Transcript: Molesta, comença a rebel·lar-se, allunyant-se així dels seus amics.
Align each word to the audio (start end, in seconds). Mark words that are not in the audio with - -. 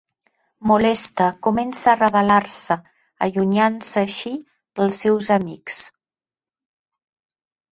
Molesta, 0.69 1.25
comença 1.47 1.91
a 1.91 1.97
rebel·lar-se, 1.99 2.77
allunyant-se 3.27 4.03
així 4.09 4.33
dels 4.81 4.99
seus 5.05 5.31
amics. 5.37 5.79